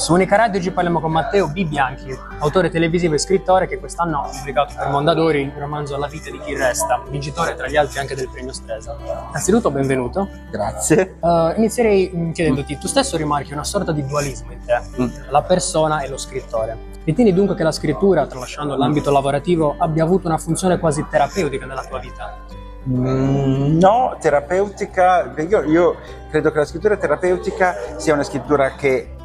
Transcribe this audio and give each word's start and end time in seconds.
Su 0.00 0.14
Unica 0.14 0.34
Radio 0.34 0.58
oggi 0.58 0.70
parliamo 0.70 0.98
con 0.98 1.12
Matteo 1.12 1.48
B. 1.48 1.62
Bianchi, 1.66 2.18
autore 2.38 2.70
televisivo 2.70 3.12
e 3.12 3.18
scrittore 3.18 3.66
che 3.68 3.78
quest'anno 3.78 4.22
ha 4.22 4.30
pubblicato 4.30 4.72
per 4.74 4.88
Mondadori 4.88 5.42
il 5.42 5.52
romanzo 5.58 5.98
La 5.98 6.06
vita 6.06 6.30
di 6.30 6.38
chi 6.38 6.56
resta, 6.56 7.02
vincitore 7.10 7.54
tra 7.54 7.68
gli 7.68 7.76
altri 7.76 7.98
anche 7.98 8.14
del 8.14 8.30
premio 8.32 8.50
Stresa. 8.50 8.96
Innanzitutto 9.28 9.70
benvenuto. 9.70 10.26
Grazie. 10.50 11.18
Uh, 11.20 11.52
inizierei 11.54 12.10
mm, 12.14 12.30
chiedendoti, 12.32 12.78
tu 12.78 12.86
stesso 12.86 13.18
rimarchi 13.18 13.52
una 13.52 13.62
sorta 13.62 13.92
di 13.92 14.02
dualismo 14.06 14.52
in 14.52 14.64
te, 14.64 14.68
Mm. 15.02 15.08
la 15.28 15.42
persona 15.42 16.00
e 16.00 16.08
lo 16.08 16.16
scrittore. 16.16 16.78
Ritieni 17.04 17.34
dunque 17.34 17.54
che 17.54 17.62
la 17.62 17.70
scrittura, 17.70 18.26
tralasciando 18.26 18.76
l'ambito 18.76 19.10
lavorativo, 19.10 19.74
abbia 19.76 20.02
avuto 20.02 20.28
una 20.28 20.38
funzione 20.38 20.78
quasi 20.78 21.04
terapeutica 21.10 21.66
nella 21.66 21.84
tua 21.84 21.98
vita? 21.98 22.38
Mm, 22.88 23.76
no, 23.78 24.16
terapeutica. 24.18 25.34
Io, 25.46 25.62
io 25.64 25.96
credo 26.30 26.50
che 26.50 26.58
la 26.58 26.64
scrittura 26.64 26.96
terapeutica 26.96 27.76
sia 27.98 28.14
una 28.14 28.22
scrittura 28.22 28.70
che 28.70 29.16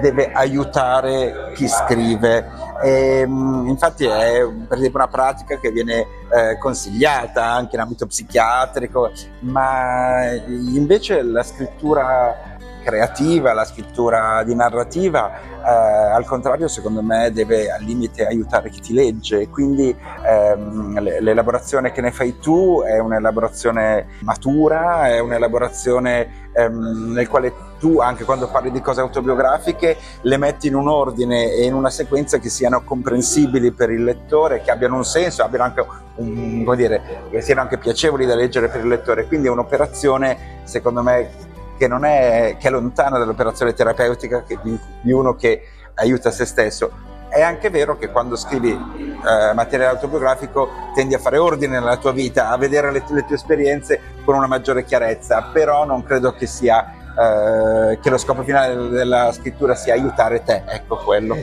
deve 0.00 0.32
aiutare 0.32 1.52
chi 1.54 1.68
scrive. 1.68 2.50
E, 2.82 3.24
mm, 3.26 3.68
infatti 3.68 4.04
è 4.04 4.46
per 4.68 4.78
esempio 4.78 4.98
una 4.98 5.08
pratica 5.08 5.58
che 5.58 5.70
viene 5.70 6.06
eh, 6.32 6.58
consigliata 6.58 7.44
anche 7.44 7.76
in 7.76 7.82
ambito 7.82 8.06
psichiatrico, 8.06 9.10
ma 9.40 10.32
invece 10.46 11.22
la 11.22 11.42
scrittura 11.42 12.53
creativa, 12.84 13.52
la 13.52 13.64
scrittura 13.64 14.42
di 14.44 14.54
narrativa, 14.54 15.32
eh, 15.64 16.12
al 16.12 16.24
contrario, 16.24 16.68
secondo 16.68 17.02
me, 17.02 17.32
deve 17.32 17.70
al 17.70 17.82
limite 17.82 18.26
aiutare 18.26 18.68
chi 18.70 18.80
ti 18.80 18.92
legge. 18.92 19.48
Quindi 19.48 19.96
ehm, 20.24 21.00
l'elaborazione 21.00 21.90
che 21.90 22.00
ne 22.00 22.12
fai 22.12 22.38
tu 22.38 22.82
è 22.86 22.98
un'elaborazione 22.98 24.06
matura, 24.20 25.08
è 25.08 25.18
un'elaborazione 25.18 26.50
ehm, 26.52 27.12
nel 27.12 27.28
quale 27.28 27.52
tu, 27.78 27.98
anche 27.98 28.24
quando 28.24 28.48
parli 28.48 28.70
di 28.70 28.80
cose 28.80 29.00
autobiografiche, 29.00 29.96
le 30.22 30.36
metti 30.36 30.68
in 30.68 30.74
un 30.74 30.88
ordine 30.88 31.52
e 31.52 31.64
in 31.64 31.74
una 31.74 31.90
sequenza 31.90 32.38
che 32.38 32.48
siano 32.48 32.82
comprensibili 32.82 33.72
per 33.72 33.90
il 33.90 34.04
lettore, 34.04 34.62
che 34.62 34.70
abbiano 34.70 34.96
un 34.96 35.04
senso, 35.04 35.42
abbiano 35.42 35.64
anche 35.64 35.84
un, 36.16 36.62
come 36.64 36.76
dire, 36.76 37.02
che 37.30 37.40
siano 37.40 37.60
anche 37.60 37.76
piacevoli 37.76 38.24
da 38.24 38.34
leggere 38.34 38.68
per 38.68 38.80
il 38.80 38.88
lettore. 38.88 39.26
Quindi 39.26 39.48
è 39.48 39.50
un'operazione, 39.50 40.62
secondo 40.64 41.02
me, 41.02 41.28
che 41.76 41.86
è, 41.86 42.56
che 42.58 42.68
è 42.68 42.70
lontana 42.70 43.18
dall'operazione 43.18 43.74
terapeutica 43.74 44.42
che- 44.42 44.58
di, 44.62 44.78
di 45.00 45.12
uno 45.12 45.34
che 45.34 45.62
aiuta 45.94 46.30
se 46.30 46.44
stesso. 46.44 47.12
È 47.28 47.42
anche 47.42 47.68
vero 47.68 47.98
che 47.98 48.10
quando 48.10 48.36
scrivi 48.36 48.70
eh, 48.70 49.54
materiale 49.54 49.96
autobiografico 49.96 50.68
tendi 50.94 51.14
a 51.14 51.18
fare 51.18 51.38
ordine 51.38 51.78
nella 51.80 51.96
tua 51.96 52.12
vita, 52.12 52.50
a 52.50 52.56
vedere 52.56 52.92
le, 52.92 53.02
le 53.08 53.24
tue 53.24 53.34
esperienze 53.34 54.00
con 54.24 54.36
una 54.36 54.46
maggiore 54.46 54.84
chiarezza, 54.84 55.50
però 55.52 55.84
non 55.84 56.04
credo 56.04 56.32
che 56.32 56.46
sia 56.46 56.94
eh, 57.16 57.98
che 58.00 58.10
lo 58.10 58.18
scopo 58.18 58.42
finale 58.42 58.88
della 58.88 59.32
scrittura 59.32 59.74
sia 59.74 59.94
aiutare 59.94 60.42
te, 60.42 60.62
ecco 60.66 60.96
quello. 60.96 61.36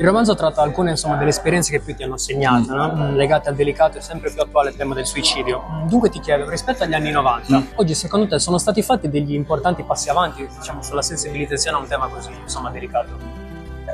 Il 0.00 0.06
romanzo 0.06 0.36
tratta 0.36 0.62
alcune 0.62 0.90
insomma, 0.90 1.16
delle 1.16 1.30
esperienze 1.30 1.72
che 1.72 1.80
più 1.80 1.92
ti 1.92 2.04
hanno 2.04 2.16
segnato, 2.16 2.72
no? 2.72 2.92
Mm, 2.94 3.16
legate 3.16 3.48
al 3.48 3.56
delicato 3.56 3.98
e 3.98 4.00
sempre 4.00 4.30
più 4.30 4.40
attuale 4.40 4.72
tema 4.76 4.94
del 4.94 5.04
suicidio. 5.06 5.60
Mm, 5.68 5.88
Dunque 5.88 6.08
ti 6.08 6.20
chiedo, 6.20 6.48
rispetto 6.48 6.84
agli 6.84 6.94
anni 6.94 7.10
90, 7.10 7.62
oggi 7.74 7.94
secondo 7.96 8.28
te 8.28 8.38
sono 8.38 8.58
stati 8.58 8.80
fatti 8.82 9.08
degli 9.08 9.34
importanti 9.34 9.82
passi 9.82 10.08
avanti 10.08 10.46
diciamo, 10.56 10.84
sulla 10.84 11.02
sensibilizzazione 11.02 11.78
a 11.78 11.80
un 11.80 11.88
tema 11.88 12.06
così 12.06 12.30
insomma, 12.40 12.70
delicato? 12.70 13.08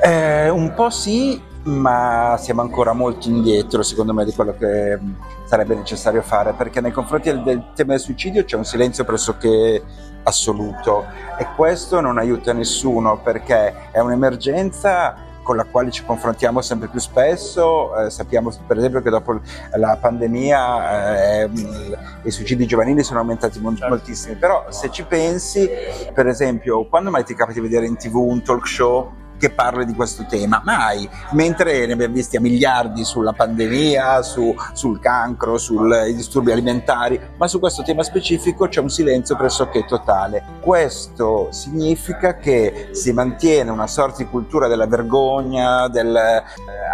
Eh, 0.03 0.47
un 0.49 0.75
po' 0.75 0.91
sì, 0.91 1.41
ma 1.63 2.35
siamo 2.37 2.61
ancora 2.61 2.93
molto 2.93 3.27
indietro, 3.27 3.81
secondo 3.81 4.13
me, 4.13 4.25
di 4.25 4.31
quello 4.31 4.53
che 4.55 4.99
sarebbe 5.45 5.73
necessario 5.73 6.21
fare, 6.21 6.53
perché 6.53 6.81
nei 6.81 6.91
confronti 6.91 7.31
del, 7.31 7.41
del 7.41 7.63
tema 7.73 7.93
del 7.93 8.01
suicidio 8.01 8.45
c'è 8.45 8.57
un 8.57 8.65
silenzio 8.65 9.05
pressoché 9.05 9.81
assoluto 10.21 11.05
e 11.39 11.47
questo 11.55 11.99
non 11.99 12.19
aiuta 12.19 12.53
nessuno 12.53 13.19
perché 13.21 13.91
è 13.91 13.99
un'emergenza 13.99 15.24
con 15.45 15.55
la 15.55 15.63
quale 15.63 15.91
ci 15.91 16.03
confrontiamo 16.03 16.59
sempre 16.61 16.87
più 16.87 16.99
spesso, 16.99 17.95
eh, 17.97 18.09
sappiamo 18.09 18.51
per 18.65 18.77
esempio 18.79 19.01
che 19.03 19.11
dopo 19.11 19.39
la 19.75 19.95
pandemia 20.01 21.41
eh, 21.43 21.47
mh, 21.47 21.97
i 22.23 22.31
suicidi 22.31 22.65
giovanili 22.65 23.03
sono 23.03 23.19
aumentati 23.19 23.59
mon- 23.59 23.75
Certo. 23.77 23.93
moltissimi, 23.93 24.35
però 24.35 24.65
se 24.71 24.89
ci 24.89 25.03
pensi, 25.03 25.69
per 26.13 26.25
esempio, 26.25 26.87
quando 26.87 27.11
mai 27.11 27.23
ti 27.23 27.35
capita 27.35 27.59
di 27.59 27.67
vedere 27.67 27.85
in 27.85 27.95
tv 27.95 28.15
un 28.15 28.41
talk 28.41 28.65
show 28.67 29.11
che 29.37 29.49
parli 29.51 29.85
di 29.85 29.93
questo 29.93 30.25
tema? 30.27 30.61
Mai, 30.63 31.07
mentre 31.31 31.85
ne 31.85 31.93
abbiamo 31.93 32.13
visti 32.13 32.37
a 32.37 32.41
miliardi 32.41 33.03
sulla 33.03 33.33
pandemia, 33.33 34.21
su- 34.21 34.55
sul 34.73 34.99
cancro, 34.99 35.57
sui 35.57 36.13
disturbi 36.15 36.51
alimentari, 36.51 37.19
ma 37.37 37.47
su 37.47 37.59
questo 37.59 37.83
tema 37.83 38.03
specifico 38.03 38.67
c'è 38.67 38.79
un 38.79 38.89
silenzio 38.89 39.35
pressoché 39.35 39.85
totale. 39.85 40.43
Questo 40.61 41.49
significa 41.51 42.37
che 42.37 42.89
si 42.91 43.11
mantiene 43.11 43.71
una 43.71 43.87
sorta 43.87 44.17
di 44.23 44.29
cultura 44.29 44.67
della 44.67 44.87
vergogna, 44.87 45.87
del, 45.87 46.15
eh, 46.15 46.43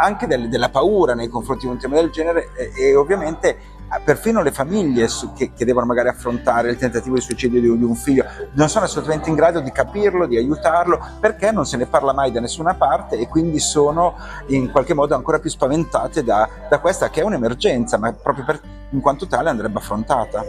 anche 0.02 0.28
del- 0.28 0.50
della 0.50 0.70
paura 0.70 1.14
nei 1.14 1.28
confronti 1.28 1.66
di 1.66 1.72
un 1.72 1.78
tema 1.78 1.96
del 1.96 2.10
genere 2.10 2.50
e, 2.56 2.72
e 2.90 2.96
ovviamente 2.96 3.50
eh, 3.50 3.58
perfino 4.00 4.42
le 4.42 4.52
famiglie 4.52 5.08
su- 5.08 5.34
che, 5.34 5.52
che 5.54 5.66
devono 5.66 5.86
magari 5.86 6.08
affrontare 6.08 6.70
il 6.70 6.78
tentativo 6.78 7.16
di 7.16 7.22
suicidio 7.22 7.60
di, 7.60 7.78
di 7.78 7.84
un 7.84 7.96
figlio 7.96 8.26
non 8.54 8.70
sono 8.70 8.86
assolutamente 8.86 9.30
in 9.30 9.36
grado 9.36 9.60
di 9.60 9.72
capirlo, 9.72 10.28
di 10.28 10.38
aiutarlo, 10.38 11.00
perché 11.20 11.52
non 11.52 11.66
se 11.66 11.78
ne 11.78 11.86
parla 11.86 12.14
mai 12.14 12.32
da 12.32 12.40
nessuna 12.40 12.74
parte 12.74 13.18
e 13.18 13.28
quindi 13.28 13.60
sono 13.60 14.16
in 14.48 14.72
qualche 14.72 14.94
modo 14.94 15.16
ancora 15.16 15.40
più 15.40 15.50
spaventate 15.50 16.24
da, 16.24 16.48
da 16.70 16.80
questa 16.80 17.10
che 17.10 17.22
è 17.22 17.24
un'emergenza, 17.24 17.98
ma 17.98 18.12
proprio 18.14 18.46
per- 18.46 18.62
in 18.92 19.02
quanto 19.02 19.28
tale 19.28 19.50
andrebbe 19.50 19.80
affrontata. 19.80 20.44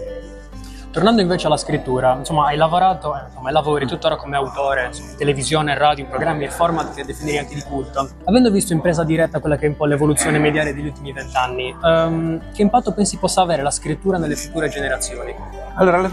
Tornando 0.93 1.23
invece 1.23 1.47
alla 1.47 1.57
scrittura, 1.57 2.17
insomma, 2.19 2.49
hai 2.49 2.57
lavorato, 2.59 3.17
eh, 3.17 3.23
insomma, 3.27 3.51
lavori 3.51 3.87
tuttora 3.87 4.17
come 4.17 4.37
autore, 4.37 4.89
insomma, 4.89 5.13
in 5.13 5.17
televisione, 5.17 5.75
radio, 5.79 6.05
programmi 6.05 6.45
e 6.45 6.51
format 6.51 6.95
che 6.95 7.03
definirei 7.03 7.39
anche 7.39 7.55
di 7.55 7.63
culto. 7.63 8.11
Avendo 8.25 8.51
visto 8.51 8.75
in 8.75 8.83
presa 8.83 9.03
diretta 9.03 9.41
quella 9.41 9.57
che 9.57 9.65
è 9.65 9.69
un 9.71 9.77
po' 9.77 9.87
l'evoluzione 9.87 10.39
mediale 10.39 10.75
degli 10.75 10.85
ultimi 10.85 11.15
vent'anni, 11.15 11.75
ehm, 11.83 12.53
che 12.53 12.61
impatto 12.61 12.93
pensi 12.93 13.17
possa 13.17 13.41
avere 13.41 13.63
la 13.63 13.71
scrittura 13.71 14.19
nelle 14.19 14.37
future 14.37 14.69
generazioni? 14.69 15.35
Allora, 15.77 15.99
le- 16.03 16.11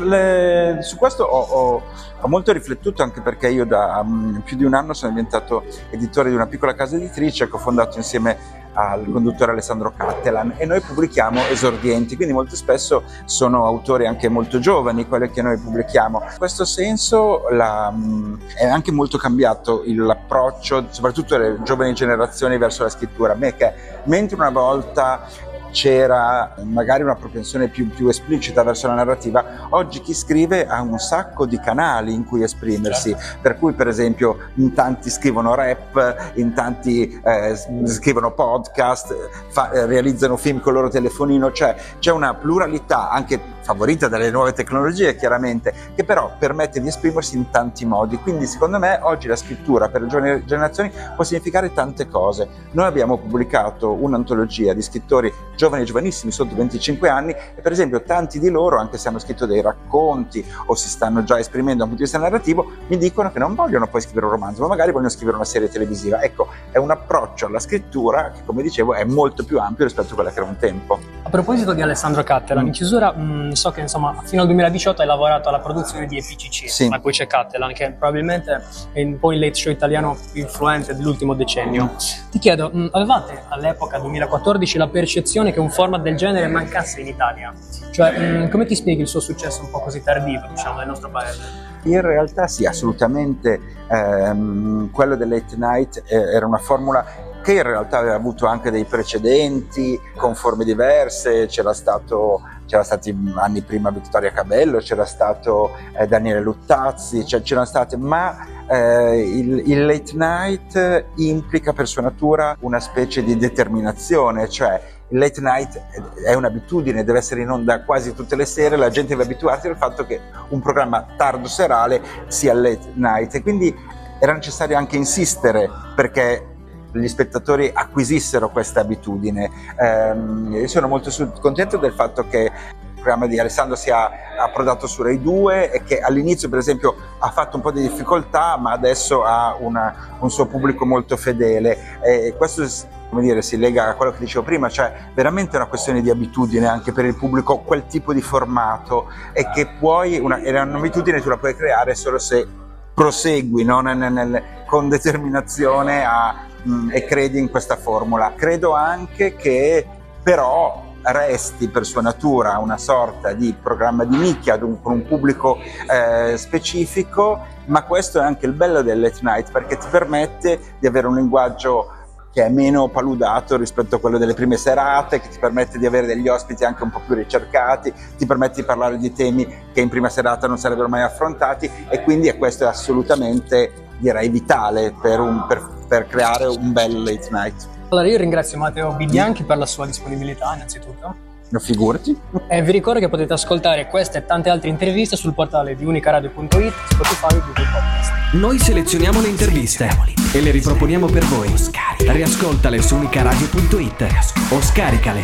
le- 0.75 0.81
su 0.81 0.95
questo 0.95 1.23
ho, 1.25 1.41
ho- 1.41 1.81
ho 2.21 2.27
molto 2.29 2.53
riflettuto 2.53 3.03
anche 3.03 3.19
perché 3.19 3.49
io 3.49 3.65
da 3.65 4.01
mm, 4.01 4.37
più 4.45 4.55
di 4.55 4.63
un 4.63 4.73
anno 4.75 4.93
sono 4.93 5.11
diventato 5.11 5.65
editore 5.89 6.29
di 6.29 6.35
una 6.35 6.47
piccola 6.47 6.73
casa 6.73 6.95
editrice 6.95 7.49
che 7.49 7.55
ho 7.55 7.59
fondato 7.59 7.97
insieme 7.97 8.37
al 8.79 9.05
conduttore 9.11 9.51
Alessandro 9.51 9.91
Cattelan 9.95 10.53
e 10.55 10.65
noi 10.65 10.79
pubblichiamo 10.79 11.41
esordienti, 11.47 12.15
quindi 12.15 12.33
molto 12.33 12.55
spesso 12.55 13.03
sono 13.25 13.65
autori 13.65 14.07
anche 14.07 14.29
molto 14.29 14.59
giovani 14.59 15.05
quelli 15.05 15.29
che 15.29 15.41
noi 15.41 15.57
pubblichiamo. 15.57 16.21
In 16.31 16.37
questo 16.37 16.63
senso 16.63 17.49
la, 17.49 17.91
mm, 17.93 18.35
è 18.55 18.65
anche 18.65 18.93
molto 18.93 19.17
cambiato 19.17 19.83
l'approccio, 19.85 20.85
soprattutto 20.91 21.37
delle 21.37 21.61
giovani 21.63 21.93
generazioni 21.93 22.57
verso 22.57 22.83
la 22.83 22.89
scrittura, 22.89 23.35
me 23.35 23.53
che 23.55 23.73
mentre 24.05 24.37
una 24.37 24.49
volta 24.49 25.27
c'era 25.71 26.55
magari 26.63 27.03
una 27.03 27.15
propensione 27.15 27.67
più, 27.67 27.89
più 27.89 28.07
esplicita 28.07 28.63
verso 28.63 28.87
la 28.87 28.95
narrativa, 28.95 29.67
oggi 29.69 30.01
chi 30.01 30.13
scrive 30.13 30.67
ha 30.67 30.81
un 30.81 30.97
sacco 30.97 31.45
di 31.45 31.59
canali 31.59 32.13
in 32.13 32.25
cui 32.25 32.43
esprimersi, 32.43 33.15
per 33.41 33.57
cui 33.57 33.73
per 33.73 33.87
esempio 33.87 34.37
in 34.55 34.73
tanti 34.73 35.09
scrivono 35.09 35.55
rap, 35.55 36.31
in 36.35 36.53
tanti 36.53 37.19
eh, 37.23 37.55
scrivono 37.85 38.31
podcast, 38.31 39.13
fa- 39.49 39.71
eh, 39.71 39.85
realizzano 39.85 40.37
film 40.37 40.59
con 40.59 40.73
il 40.73 40.79
loro 40.79 40.89
telefonino, 40.89 41.51
cioè 41.51 41.75
c'è 41.99 42.11
una 42.11 42.33
pluralità 42.33 43.09
anche 43.09 43.57
favorita 43.61 44.07
dalle 44.07 44.31
nuove 44.31 44.53
tecnologie 44.53 45.15
chiaramente, 45.15 45.73
che 45.93 46.03
però 46.03 46.31
permette 46.39 46.81
di 46.81 46.87
esprimersi 46.87 47.37
in 47.37 47.51
tanti 47.51 47.85
modi. 47.85 48.17
Quindi 48.17 48.47
secondo 48.47 48.79
me 48.79 48.97
oggi 49.01 49.27
la 49.27 49.35
scrittura 49.35 49.89
per 49.89 50.01
le 50.01 50.07
giovani 50.07 50.43
generazioni 50.45 50.91
può 51.15 51.23
significare 51.23 51.71
tante 51.71 52.07
cose. 52.07 52.47
Noi 52.71 52.85
abbiamo 52.85 53.17
pubblicato 53.17 53.91
un'antologia 53.91 54.73
di 54.73 54.81
scrittori 54.81 55.31
giovani 55.59 55.81
e 55.83 55.85
giovanissimi 55.85 56.31
sotto 56.31 56.55
25 56.55 57.09
anni 57.09 57.31
e 57.31 57.59
per 57.61 57.73
esempio 57.73 58.01
tanti 58.01 58.39
di 58.39 58.49
loro, 58.49 58.79
anche 58.79 58.97
se 58.97 59.09
hanno 59.09 59.19
scritto 59.19 59.45
dei 59.45 59.61
racconti 59.61 60.43
o 60.67 60.73
si 60.73 60.87
stanno 60.87 61.21
già 61.25 61.37
esprimendo 61.37 61.79
da 61.79 61.83
un 61.83 61.89
punto 61.89 62.03
di 62.05 62.09
vista 62.09 62.17
narrativo, 62.17 62.71
mi 62.87 62.97
dicono 62.97 63.29
che 63.29 63.39
non 63.39 63.55
vogliono 63.55 63.87
poi 63.87 63.99
scrivere 63.99 64.27
un 64.27 64.31
romanzo, 64.31 64.61
ma 64.61 64.69
magari 64.69 64.91
vogliono 64.91 65.09
scrivere 65.09 65.35
una 65.35 65.45
serie 65.45 65.67
televisiva. 65.67 66.21
Ecco, 66.21 66.47
è 66.71 66.77
un 66.77 66.91
approccio 66.91 67.47
alla 67.47 67.59
scrittura 67.59 68.31
che, 68.31 68.39
come 68.45 68.61
dicevo, 68.63 68.93
è 68.93 69.03
molto 69.03 69.43
più 69.43 69.59
ampio 69.59 69.83
rispetto 69.83 70.13
a 70.13 70.15
quella 70.15 70.29
che 70.31 70.39
era 70.39 70.47
un 70.47 70.55
tempo. 70.57 70.97
A 71.23 71.29
proposito 71.29 71.73
di 71.73 71.81
Alessandro 71.81 72.23
Cattelan, 72.23 72.63
Mm. 72.63 72.67
in 72.67 72.71
chiusura 72.73 73.11
mh, 73.11 73.51
so 73.51 73.71
che 73.71 73.81
insomma 73.81 74.15
fino 74.23 74.41
al 74.41 74.47
2018 74.47 75.01
hai 75.01 75.07
lavorato 75.07 75.49
alla 75.49 75.59
produzione 75.59 76.05
di 76.07 76.17
EPCC, 76.17 76.69
Sì. 76.69 76.87
ma 76.87 76.99
poi 76.99 77.11
c'è 77.11 77.27
Cattelan 77.27 77.73
che 77.73 77.91
probabilmente 77.91 78.63
è 78.93 79.01
un 79.03 79.19
po' 79.19 79.33
il 79.33 79.39
late 79.39 79.55
show 79.55 79.71
italiano 79.71 80.17
più 80.31 80.41
influente 80.41 80.95
dell'ultimo 80.95 81.33
decennio. 81.33 81.95
Ti 82.31 82.39
chiedo, 82.39 82.69
mh, 82.71 82.89
avevate 82.93 83.43
all'epoca 83.49 83.99
2014 83.99 84.77
la 84.77 84.87
percezione 84.87 85.48
impressione 85.49 85.51
che 85.51 85.59
un 85.59 85.69
format 85.69 86.01
del 86.01 86.15
genere 86.15 86.47
mancasse 86.47 87.01
in 87.01 87.07
Italia. 87.07 87.53
Cioè, 87.91 88.17
mh, 88.17 88.43
mm, 88.43 88.49
come 88.49 88.65
ti 88.65 88.75
spieghi 88.75 89.01
il 89.01 89.07
suo 89.07 89.19
successo 89.19 89.61
un 89.61 89.69
po' 89.69 89.79
così 89.79 90.01
tardivo, 90.01 90.47
diciamo, 90.49 90.77
nel 90.79 90.87
nostro 90.87 91.09
paese? 91.09 91.67
In 91.83 92.01
realtà 92.01 92.47
sì, 92.47 92.65
assolutamente. 92.65 93.77
Ehm, 93.89 94.91
quello 94.91 95.15
del 95.15 95.29
late 95.29 95.55
night 95.57 96.03
eh, 96.05 96.15
era 96.15 96.45
una 96.45 96.57
formula 96.57 97.05
che 97.41 97.53
in 97.53 97.63
realtà 97.63 97.99
aveva 97.99 98.15
avuto 98.15 98.45
anche 98.45 98.69
dei 98.69 98.83
precedenti 98.83 99.99
con 100.15 100.35
forme 100.35 100.65
diverse, 100.65 101.47
c'era 101.47 101.73
stato 101.73 102.41
c'era 102.69 102.83
stati 102.83 103.17
anni 103.35 103.61
prima 103.61 103.89
Vittoria 103.89 104.31
Cabello, 104.31 104.77
c'era 104.77 105.05
stato 105.05 105.71
eh, 105.97 106.05
Daniele 106.05 106.39
Luttazzi, 106.39 107.25
cioè, 107.25 107.41
c'erano 107.41 107.65
state, 107.65 107.97
ma 107.97 108.45
eh, 108.69 109.17
il, 109.17 109.71
il, 109.71 109.85
late 109.87 110.11
night 110.13 111.05
implica 111.15 111.73
per 111.73 111.87
sua 111.87 112.03
natura 112.03 112.55
una 112.59 112.79
specie 112.79 113.23
di 113.23 113.35
determinazione, 113.37 114.47
cioè 114.47 114.79
il 115.09 115.17
late 115.17 115.41
night 115.41 115.81
è 116.23 116.33
un'abitudine, 116.33 117.03
deve 117.03 117.19
essere 117.19 117.41
in 117.41 117.49
onda 117.49 117.83
quasi 117.83 118.13
tutte 118.13 118.35
le 118.35 118.45
sere, 118.45 118.75
la 118.75 118.89
gente 118.89 119.09
deve 119.09 119.23
abituarsi 119.23 119.67
al 119.67 119.77
fatto 119.77 120.05
che 120.05 120.19
un 120.49 120.61
programma 120.61 121.05
tardo 121.17 121.47
serale 121.47 122.01
sia 122.27 122.53
late 122.53 122.91
night 122.93 123.33
e 123.35 123.41
quindi 123.41 123.75
era 124.19 124.33
necessario 124.33 124.77
anche 124.77 124.97
insistere 124.97 125.69
perché 125.95 126.45
gli 126.91 127.07
spettatori 127.07 127.71
acquisissero 127.73 128.49
questa 128.49 128.81
abitudine. 128.81 129.49
Eh, 129.79 130.59
io 130.59 130.67
sono 130.67 130.87
molto 130.87 131.11
contento 131.39 131.77
del 131.77 131.93
fatto 131.93 132.27
che 132.27 132.51
programma 132.99 133.27
di 133.27 133.39
Alessandro 133.39 133.75
sia 133.75 134.09
approdato 134.37 134.87
su 134.87 135.01
Rai 135.01 135.21
2 135.21 135.71
e 135.71 135.83
che 135.83 135.99
all'inizio 135.99 136.49
per 136.49 136.59
esempio 136.59 136.95
ha 137.19 137.29
fatto 137.31 137.55
un 137.55 137.61
po' 137.61 137.71
di 137.71 137.81
difficoltà 137.81 138.57
ma 138.57 138.71
adesso 138.71 139.23
ha 139.23 139.55
una, 139.59 140.17
un 140.19 140.29
suo 140.29 140.45
pubblico 140.45 140.85
molto 140.85 141.17
fedele 141.17 141.99
e 142.01 142.33
questo 142.37 142.65
come 143.09 143.21
dire, 143.23 143.41
si 143.41 143.57
lega 143.57 143.87
a 143.87 143.95
quello 143.95 144.11
che 144.11 144.19
dicevo 144.19 144.43
prima, 144.43 144.69
cioè 144.69 144.93
veramente 145.15 145.53
è 145.53 145.55
una 145.55 145.65
questione 145.67 146.01
di 146.01 146.11
abitudine 146.11 146.67
anche 146.67 146.91
per 146.91 147.05
il 147.05 147.15
pubblico 147.15 147.57
quel 147.59 147.87
tipo 147.87 148.13
di 148.13 148.21
formato 148.21 149.07
e 149.33 149.49
che 149.49 149.67
puoi, 149.79 150.19
una, 150.19 150.39
è 150.39 150.61
un'abitudine 150.61 151.19
tu 151.19 151.29
la 151.29 151.37
puoi 151.37 151.55
creare 151.55 151.95
solo 151.95 152.19
se 152.19 152.47
prosegui 152.93 153.63
no? 153.63 153.79
nel, 153.81 153.97
nel, 153.97 154.43
con 154.67 154.89
determinazione 154.89 156.05
a 156.05 156.35
mh, 156.61 156.71
mm, 156.71 156.89
e 156.91 157.05
credi 157.05 157.39
in 157.39 157.49
questa 157.49 157.77
formula. 157.77 158.33
Credo 158.35 158.73
anche 158.73 159.35
che 159.35 159.87
però 160.21 160.88
resti 161.03 161.67
per 161.67 161.85
sua 161.85 162.01
natura 162.01 162.57
una 162.57 162.77
sorta 162.77 163.33
di 163.33 163.55
programma 163.61 164.03
di 164.03 164.17
nicchia 164.17 164.57
con 164.57 164.79
un 164.83 165.05
pubblico 165.05 165.57
eh, 165.57 166.37
specifico, 166.37 167.45
ma 167.65 167.83
questo 167.83 168.19
è 168.19 168.23
anche 168.23 168.45
il 168.45 168.53
bello 168.53 168.81
del 168.81 168.99
late 168.99 169.19
night 169.21 169.51
perché 169.51 169.77
ti 169.77 169.87
permette 169.89 170.59
di 170.79 170.87
avere 170.87 171.07
un 171.07 171.15
linguaggio 171.15 171.93
che 172.31 172.45
è 172.45 172.49
meno 172.49 172.89
paludato 172.89 173.57
rispetto 173.57 173.95
a 173.95 173.99
quello 173.99 174.17
delle 174.17 174.33
prime 174.33 174.55
serate, 174.55 175.19
che 175.19 175.29
ti 175.29 175.39
permette 175.39 175.79
di 175.79 175.85
avere 175.85 176.05
degli 176.05 176.27
ospiti 176.27 176.63
anche 176.63 176.83
un 176.83 176.91
po' 176.91 177.01
più 177.05 177.15
ricercati, 177.15 177.93
ti 178.17 178.25
permette 178.25 178.61
di 178.61 178.65
parlare 178.65 178.97
di 178.97 179.11
temi 179.11 179.47
che 179.73 179.81
in 179.81 179.89
prima 179.89 180.09
serata 180.09 180.47
non 180.47 180.57
sarebbero 180.57 180.87
mai 180.87 181.01
affrontati 181.01 181.69
e 181.89 182.03
quindi 182.03 182.31
questo 182.37 182.65
è 182.65 182.67
assolutamente 182.67 183.87
direi 183.97 184.29
vitale 184.29 184.93
per, 184.99 185.19
un, 185.19 185.45
per, 185.47 185.67
per 185.87 186.07
creare 186.07 186.45
un 186.45 186.71
bel 186.71 187.03
late 187.03 187.27
night. 187.31 187.67
Allora 187.89 188.07
io 188.07 188.17
ringrazio 188.17 188.57
Matteo 188.57 188.93
Bibianchi 188.93 189.43
per 189.43 189.57
la 189.57 189.65
sua 189.65 189.85
disponibilità 189.85 190.53
innanzitutto. 190.53 191.27
No, 191.49 191.59
figurati. 191.59 192.15
E 192.47 192.61
vi 192.61 192.71
ricordo 192.71 192.99
che 192.99 193.09
potete 193.09 193.33
ascoltare 193.33 193.87
queste 193.87 194.19
e 194.19 194.25
tante 194.25 194.51
altre 194.51 194.69
interviste 194.69 195.15
sul 195.15 195.33
portale 195.33 195.75
di 195.75 195.83
unicaradio.it, 195.83 196.73
Spotify 196.89 197.35
e 197.35 197.39
Google 197.39 197.65
Podcast. 197.71 198.33
Noi 198.33 198.59
selezioniamo 198.59 199.19
le 199.19 199.27
interviste 199.29 199.89
e 200.31 200.41
le 200.41 200.51
riproponiamo 200.51 201.07
per 201.07 201.23
voi. 201.25 201.51
Riascoltale 201.97 202.79
su 202.83 202.95
unicaradio.it 202.95 204.07
o 204.51 204.61
scaricale. 204.61 205.23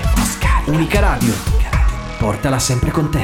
Unica 0.66 1.00
Radio. 1.00 1.34
Portala 2.18 2.58
sempre 2.58 2.90
con 2.90 3.12
te. 3.12 3.22